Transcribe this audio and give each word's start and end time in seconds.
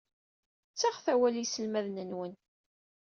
Ttaɣet 0.71 1.07
awal 1.13 1.35
i 1.37 1.41
yiselmaden-nwen. 1.43 2.33